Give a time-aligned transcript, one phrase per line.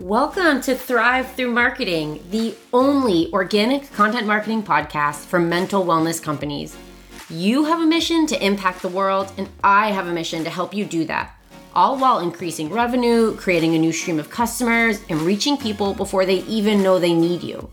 [0.00, 6.76] Welcome to Thrive Through Marketing, the only organic content marketing podcast for mental wellness companies.
[7.30, 10.74] You have a mission to impact the world, and I have a mission to help
[10.74, 11.34] you do that,
[11.74, 16.40] all while increasing revenue, creating a new stream of customers, and reaching people before they
[16.40, 17.70] even know they need you.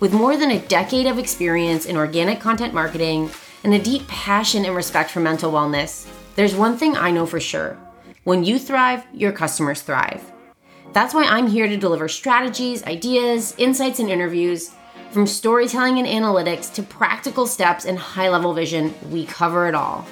[0.00, 3.30] With more than a decade of experience in organic content marketing
[3.62, 7.38] and a deep passion and respect for mental wellness, there's one thing I know for
[7.38, 7.78] sure.
[8.24, 10.29] When you thrive, your customers thrive.
[10.92, 14.74] That's why I'm here to deliver strategies, ideas, insights, and interviews.
[15.12, 20.04] From storytelling and analytics to practical steps and high level vision, we cover it all.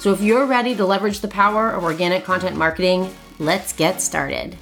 [0.00, 3.08] So if you're ready to leverage the power of organic content marketing,
[3.38, 4.56] let's get started.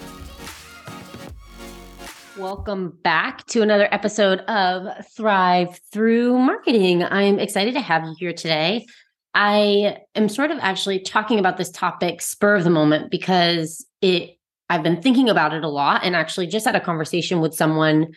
[2.37, 7.03] Welcome back to another episode of Thrive Through Marketing.
[7.05, 8.85] I'm excited to have you here today.
[9.33, 14.34] I am sort of actually talking about this topic spur of the moment because it
[14.71, 18.09] I've been thinking about it a lot and actually just had a conversation with someone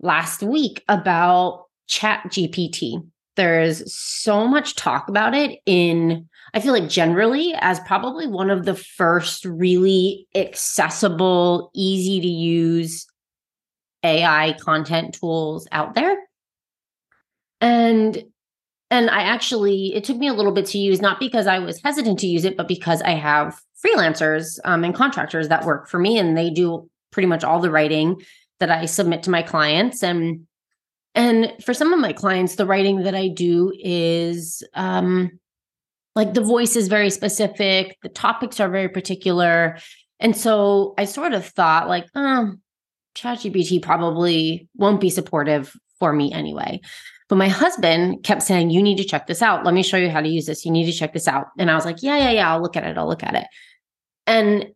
[0.00, 3.06] last week about chat GPT.
[3.36, 8.64] There's so much talk about it in, I feel like generally as probably one of
[8.64, 13.06] the first really accessible, easy to use
[14.04, 16.16] AI content tools out there.
[17.60, 18.22] And
[18.90, 21.80] and I actually it took me a little bit to use not because I was
[21.82, 25.98] hesitant to use it but because I have freelancers um, and contractors that work for
[25.98, 28.20] me and they do pretty much all the writing
[28.60, 30.46] that I submit to my clients and
[31.16, 35.30] and for some of my clients the writing that I do is um
[36.14, 39.78] like the voice is very specific the topics are very particular
[40.20, 42.54] and so I sort of thought like oh
[43.16, 46.80] ChatGPT probably won't be supportive for me anyway
[47.28, 49.64] but my husband kept saying, You need to check this out.
[49.64, 50.64] Let me show you how to use this.
[50.64, 51.46] You need to check this out.
[51.58, 52.52] And I was like, Yeah, yeah, yeah.
[52.52, 52.98] I'll look at it.
[52.98, 53.46] I'll look at it.
[54.26, 54.72] And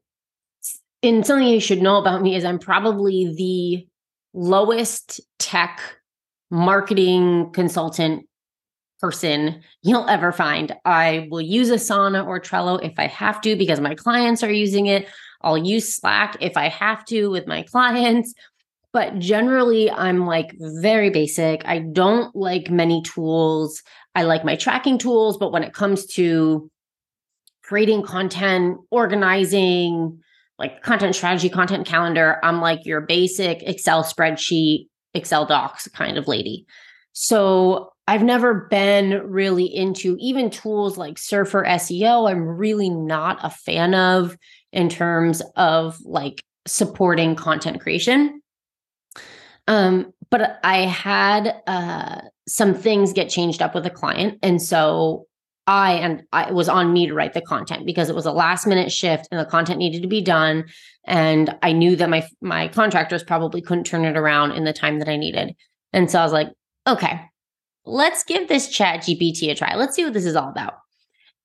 [1.03, 3.87] in something you should know about me is I'm probably the
[4.35, 5.81] lowest tech
[6.51, 8.27] marketing consultant
[9.01, 10.75] person you'll ever find.
[10.85, 14.87] I will use Asana or Trello if I have to because my clients are using
[14.87, 15.09] it.
[15.41, 18.35] I'll use Slack if I have to with my clients.
[18.93, 21.65] But generally, I'm like very basic.
[21.67, 23.83] I don't like many tools.
[24.15, 26.71] I like my tracking tools, but when it comes to
[27.69, 30.19] creating content, organizing,
[30.59, 32.39] like content strategy, content calendar.
[32.43, 36.65] I'm like your basic Excel spreadsheet, Excel docs kind of lady.
[37.13, 42.31] So I've never been really into even tools like Surfer SEO.
[42.31, 44.39] I'm really not a fan of
[44.73, 48.41] in terms of like supporting content creation.
[49.67, 54.39] Um, but I had uh, some things get changed up with a client.
[54.43, 55.28] And so
[55.69, 58.33] I and I, it was on me to write the content because it was a
[58.33, 60.65] last minute shift and the content needed to be done.
[61.05, 64.99] And I knew that my my contractors probably couldn't turn it around in the time
[64.99, 65.55] that I needed.
[65.93, 66.49] And so I was like,
[66.87, 67.21] okay,
[67.85, 69.75] let's give this chat GPT a try.
[69.75, 70.73] Let's see what this is all about.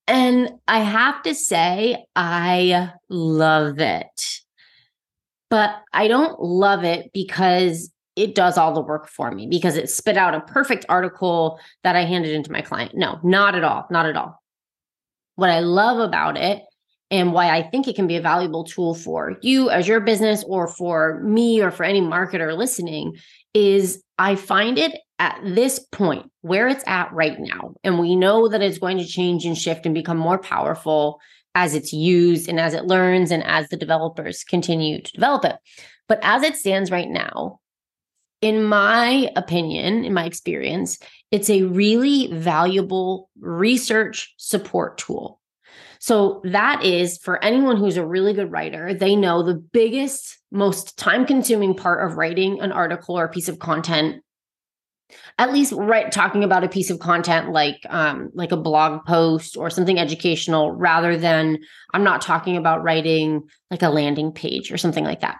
[0.06, 4.40] And I have to say, I love it.
[5.50, 9.90] But I don't love it because it does all the work for me because it
[9.90, 12.92] spit out a perfect article that I handed into my client.
[12.94, 13.86] No, not at all.
[13.90, 14.40] Not at all.
[15.36, 16.62] What I love about it
[17.10, 20.44] and why I think it can be a valuable tool for you as your business
[20.46, 23.16] or for me or for any marketer listening
[23.52, 27.74] is I find it at this point where it's at right now.
[27.82, 31.20] And we know that it's going to change and shift and become more powerful
[31.54, 35.56] as it's used and as it learns and as the developers continue to develop it.
[36.08, 37.60] But as it stands right now,
[38.44, 40.98] in my opinion, in my experience,
[41.30, 45.40] it's a really valuable research support tool.
[45.98, 50.98] So, that is for anyone who's a really good writer, they know the biggest, most
[50.98, 54.22] time consuming part of writing an article or a piece of content
[55.38, 59.56] at least right talking about a piece of content like um like a blog post
[59.56, 61.58] or something educational rather than
[61.92, 65.36] i'm not talking about writing like a landing page or something like that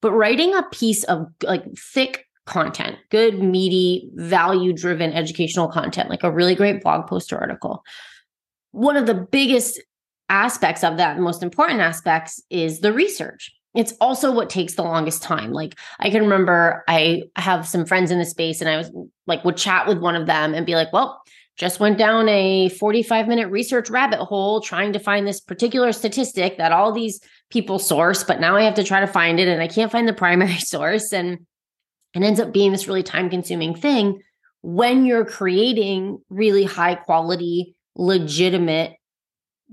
[0.00, 6.24] but writing a piece of like thick content, good, meaty, value driven educational content, like
[6.24, 7.84] a really great blog post or article.
[8.72, 9.80] One of the biggest
[10.28, 13.52] aspects of that, the most important aspects, is the research.
[13.74, 15.52] It's also what takes the longest time.
[15.52, 18.90] Like I can remember I have some friends in the space and I was
[19.26, 21.22] like would chat with one of them and be like, well,
[21.56, 26.58] just went down a 45 minute research rabbit hole trying to find this particular statistic
[26.58, 29.62] that all these people source, but now I have to try to find it and
[29.62, 31.12] I can't find the primary source.
[31.12, 31.46] And
[32.14, 34.22] it ends up being this really time consuming thing
[34.62, 38.94] when you're creating really high quality, legitimate,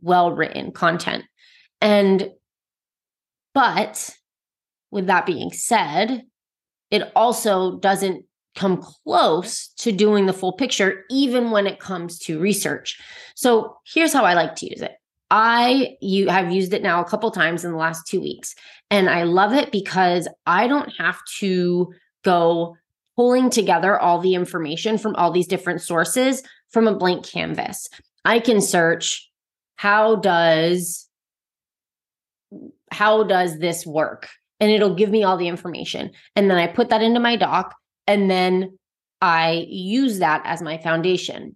[0.01, 1.25] well written content.
[1.81, 2.31] And,
[3.53, 4.09] but
[4.91, 6.23] with that being said,
[6.89, 8.25] it also doesn't
[8.55, 12.99] come close to doing the full picture, even when it comes to research.
[13.35, 14.91] So here's how I like to use it.
[15.31, 18.55] I you have used it now a couple times in the last two weeks,
[18.89, 21.93] and I love it because I don't have to
[22.23, 22.75] go
[23.15, 27.89] pulling together all the information from all these different sources from a blank canvas.
[28.25, 29.29] I can search
[29.75, 31.07] how does
[32.91, 34.27] how does this work?
[34.59, 36.11] And it'll give me all the information.
[36.35, 37.75] And then I put that into my doc
[38.07, 38.77] and then
[39.21, 41.55] I use that as my foundation.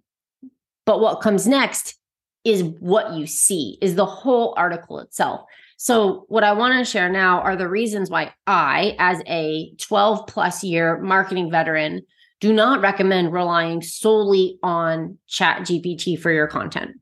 [0.86, 1.98] But what comes next
[2.44, 5.42] is what you see, is the whole article itself.
[5.76, 10.26] So, what I want to share now are the reasons why I, as a 12
[10.26, 12.02] plus year marketing veteran,
[12.40, 16.92] do not recommend relying solely on Chat GPT for your content.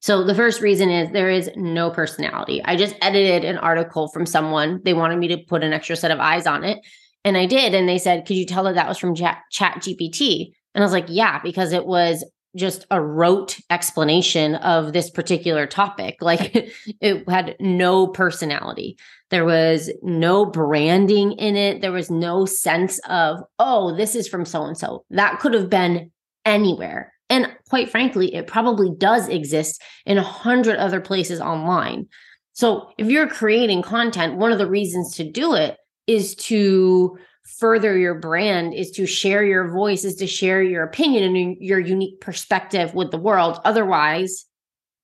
[0.00, 2.62] So, the first reason is there is no personality.
[2.64, 4.80] I just edited an article from someone.
[4.84, 6.78] They wanted me to put an extra set of eyes on it.
[7.24, 7.74] And I did.
[7.74, 10.52] And they said, Could you tell that that was from Chat GPT?
[10.74, 12.24] And I was like, Yeah, because it was
[12.56, 16.16] just a rote explanation of this particular topic.
[16.20, 16.54] Like
[17.00, 18.98] it had no personality.
[19.30, 21.80] There was no branding in it.
[21.80, 25.04] There was no sense of, oh, this is from so and so.
[25.10, 26.12] That could have been
[26.44, 27.12] anywhere.
[27.30, 32.06] And quite frankly, it probably does exist in a hundred other places online.
[32.52, 37.96] So if you're creating content, one of the reasons to do it is to further
[37.96, 42.20] your brand is to share your voice is to share your opinion and your unique
[42.20, 43.60] perspective with the world.
[43.64, 44.46] Otherwise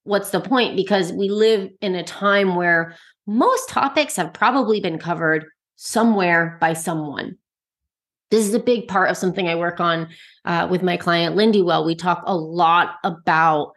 [0.04, 0.76] what's the point?
[0.76, 2.96] Because we live in a time where
[3.26, 5.46] most topics have probably been covered
[5.76, 7.37] somewhere by someone.
[8.31, 10.08] This is a big part of something i work on
[10.44, 13.72] uh, with my client lindywell we talk a lot about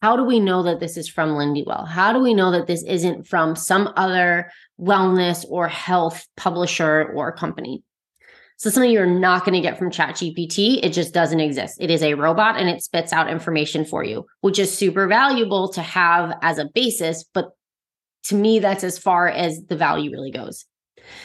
[0.00, 2.82] how do we know that this is from lindywell how do we know that this
[2.84, 4.50] isn't from some other
[4.80, 7.82] wellness or health publisher or company
[8.58, 11.78] so something you're not going to get from ChatGPT, it just doesn't exist.
[11.80, 15.68] It is a robot and it spits out information for you, which is super valuable
[15.70, 17.52] to have as a basis, but
[18.24, 20.66] to me that's as far as the value really goes.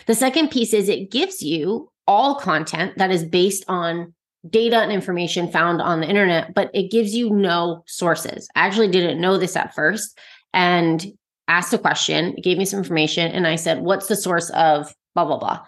[0.06, 4.14] The second piece is it gives you all content that is based on
[4.48, 8.48] data and information found on the internet, but it gives you no sources.
[8.56, 10.20] I actually didn't know this at first
[10.54, 11.04] and
[11.48, 15.26] asked a question, gave me some information, and I said, What's the source of blah,
[15.26, 15.62] blah, blah?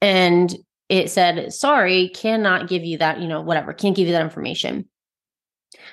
[0.00, 0.54] And
[0.90, 4.86] it said, sorry, cannot give you that, you know, whatever, can't give you that information.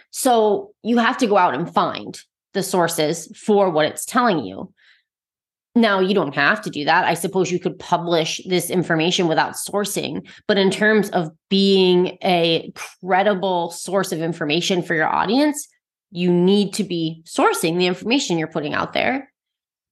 [0.10, 2.20] So you have to go out and find
[2.54, 4.74] the sources for what it's telling you.
[5.76, 7.06] Now, you don't have to do that.
[7.06, 12.74] I suppose you could publish this information without sourcing, but in terms of being a
[12.74, 15.68] credible source of information for your audience,
[16.10, 19.32] you need to be sourcing the information you're putting out there.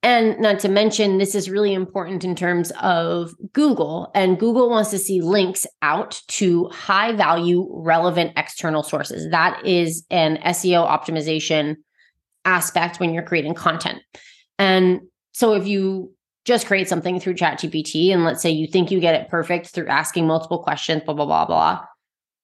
[0.05, 4.11] And not to mention, this is really important in terms of Google.
[4.13, 9.31] And Google wants to see links out to high value, relevant external sources.
[9.31, 11.77] That is an SEO optimization
[12.45, 13.97] aspect when you're creating content.
[14.59, 16.13] And so if you
[16.45, 19.87] just create something through ChatGPT, and let's say you think you get it perfect through
[19.87, 21.83] asking multiple questions, blah, blah, blah, blah,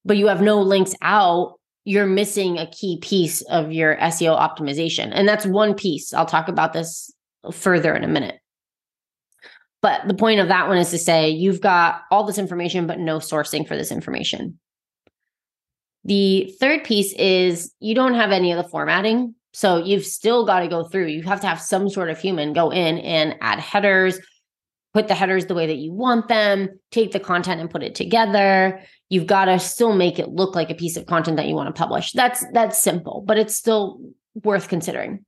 [0.03, 5.11] but you have no links out, you're missing a key piece of your SEO optimization.
[5.13, 6.11] And that's one piece.
[6.11, 7.11] I'll talk about this
[7.51, 8.39] further in a minute.
[9.81, 12.99] But the point of that one is to say you've got all this information, but
[12.99, 14.59] no sourcing for this information.
[16.03, 19.35] The third piece is you don't have any of the formatting.
[19.53, 21.07] So you've still got to go through.
[21.07, 24.19] You have to have some sort of human go in and add headers,
[24.93, 27.95] put the headers the way that you want them, take the content and put it
[27.95, 28.81] together.
[29.09, 31.73] You've got to still make it look like a piece of content that you want
[31.73, 32.13] to publish.
[32.13, 33.99] That's that's simple, but it's still
[34.43, 35.25] worth considering.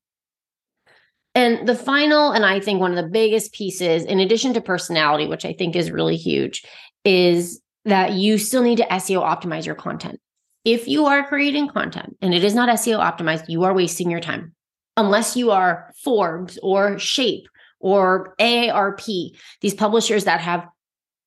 [1.35, 5.27] And the final, and I think one of the biggest pieces, in addition to personality,
[5.27, 6.63] which I think is really huge,
[7.03, 10.19] is that you still need to SEO optimize your content.
[10.63, 14.21] If you are creating content and it is not SEO optimized, you are wasting your
[14.21, 14.53] time.
[14.95, 17.47] Unless you are Forbes or Shape
[17.79, 20.67] or AARP, these publishers that have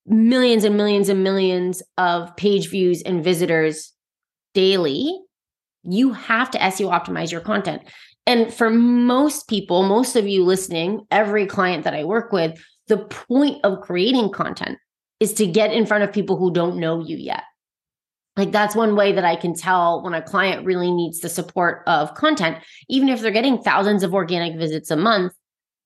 [0.07, 3.93] millions and millions and millions of page views and visitors
[4.55, 5.19] daily,
[5.83, 7.83] you have to SEO optimize your content.
[8.26, 12.99] And for most people, most of you listening, every client that I work with, the
[12.99, 14.78] point of creating content
[15.21, 17.45] is to get in front of people who don't know you yet.
[18.37, 21.83] Like that's one way that I can tell when a client really needs the support
[21.87, 25.33] of content, even if they're getting thousands of organic visits a month.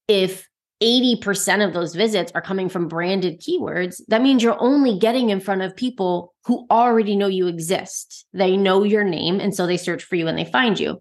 [0.08, 0.48] If
[0.82, 5.38] 80% of those visits are coming from branded keywords, that means you're only getting in
[5.38, 8.26] front of people who already know you exist.
[8.32, 9.38] They know your name.
[9.40, 11.00] And so they search for you and they find you.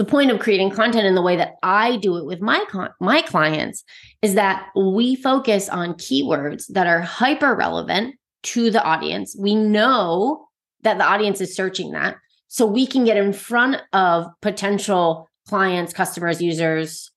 [0.00, 2.88] The point of creating content in the way that I do it with my con-
[3.00, 3.84] my clients
[4.22, 8.14] is that we focus on keywords that are hyper relevant
[8.44, 9.36] to the audience.
[9.38, 10.46] We know
[10.84, 12.16] that the audience is searching that.
[12.48, 17.10] So we can get in front of potential clients, customers, users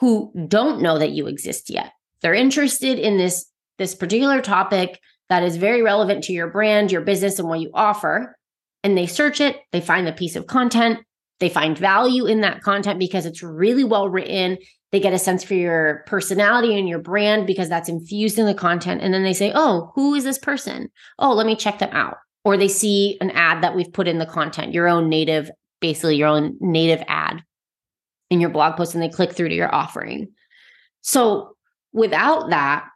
[0.00, 1.92] who don't know that you exist yet.
[2.22, 3.46] They're interested in this
[3.78, 7.70] this particular topic that is very relevant to your brand, your business and what you
[7.72, 8.36] offer,
[8.82, 10.98] and they search it, they find the piece of content,
[11.40, 14.58] they find value in that content because it's really well written.
[14.90, 18.54] They get a sense for your personality and your brand because that's infused in the
[18.54, 19.02] content.
[19.02, 20.90] And then they say, Oh, who is this person?
[21.18, 22.16] Oh, let me check them out.
[22.44, 26.16] Or they see an ad that we've put in the content, your own native, basically
[26.16, 27.42] your own native ad
[28.30, 30.28] in your blog post, and they click through to your offering.
[31.02, 31.56] So
[31.92, 32.88] without that,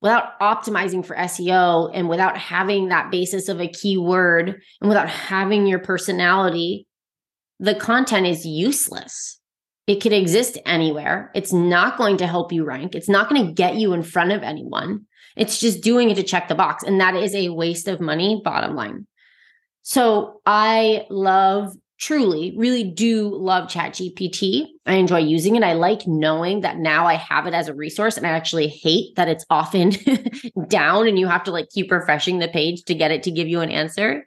[0.00, 5.66] without optimizing for SEO and without having that basis of a keyword and without having
[5.66, 6.86] your personality
[7.62, 9.38] the content is useless.
[9.86, 11.30] It could exist anywhere.
[11.32, 12.96] It's not going to help you rank.
[12.96, 15.06] It's not going to get you in front of anyone.
[15.36, 16.82] It's just doing it to check the box.
[16.82, 19.06] And that is a waste of money, bottom line.
[19.82, 24.66] So I love, truly, really do love ChatGPT.
[24.84, 25.62] I enjoy using it.
[25.62, 28.16] I like knowing that now I have it as a resource.
[28.16, 29.92] And I actually hate that it's often
[30.68, 33.46] down and you have to like keep refreshing the page to get it to give
[33.46, 34.26] you an answer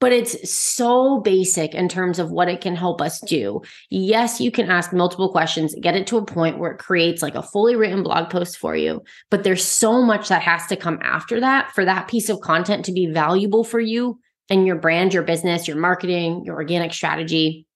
[0.00, 3.60] but it's so basic in terms of what it can help us do.
[3.90, 7.34] Yes, you can ask multiple questions, get it to a point where it creates like
[7.34, 10.98] a fully written blog post for you, but there's so much that has to come
[11.02, 15.12] after that for that piece of content to be valuable for you and your brand,
[15.12, 17.66] your business, your marketing, your organic strategy.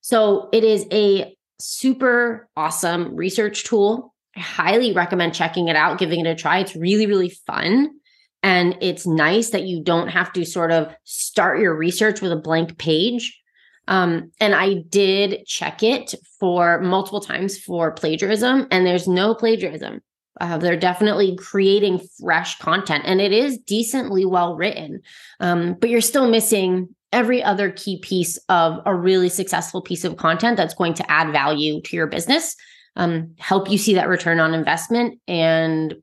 [0.00, 4.14] So it is a super awesome research tool.
[4.36, 6.58] I highly recommend checking it out, giving it a try.
[6.58, 8.00] It's really, really fun.
[8.44, 12.36] And it's nice that you don't have to sort of start your research with a
[12.36, 13.40] blank page.
[13.88, 20.02] Um, and I did check it for multiple times for plagiarism, and there's no plagiarism.
[20.40, 25.00] Uh, they're definitely creating fresh content, and it is decently well written.
[25.40, 30.18] Um, but you're still missing every other key piece of a really successful piece of
[30.18, 32.56] content that's going to add value to your business,
[32.96, 35.94] um, help you see that return on investment, and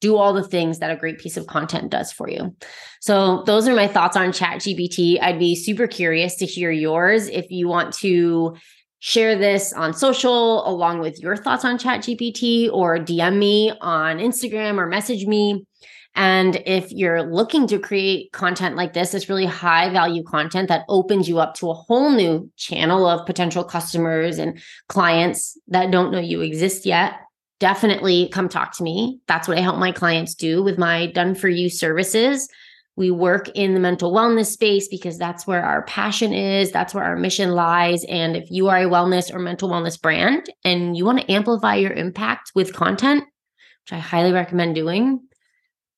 [0.00, 2.54] do all the things that a great piece of content does for you.
[3.00, 5.20] So those are my thoughts on ChatGPT.
[5.20, 8.56] I'd be super curious to hear yours if you want to
[9.00, 14.78] share this on social along with your thoughts on ChatGPT or DM me on Instagram
[14.78, 15.64] or message me.
[16.14, 20.84] And if you're looking to create content like this, this really high value content that
[20.88, 26.10] opens you up to a whole new channel of potential customers and clients that don't
[26.10, 27.20] know you exist yet,
[27.60, 29.20] definitely come talk to me.
[29.26, 32.48] That's what I help my clients do with my done for you services.
[32.96, 37.04] We work in the mental wellness space because that's where our passion is, that's where
[37.04, 38.04] our mission lies.
[38.08, 41.76] And if you are a wellness or mental wellness brand and you want to amplify
[41.76, 45.20] your impact with content, which I highly recommend doing,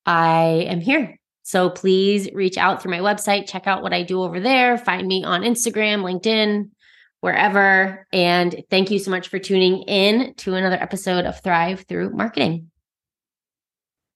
[0.05, 1.17] I am here.
[1.43, 5.07] So please reach out through my website, check out what I do over there, find
[5.07, 6.71] me on Instagram, LinkedIn,
[7.21, 8.07] wherever.
[8.13, 12.70] And thank you so much for tuning in to another episode of Thrive Through Marketing.